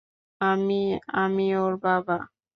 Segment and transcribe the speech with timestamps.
[0.41, 0.81] আমি,
[1.15, 2.17] আমি ওর বাবা।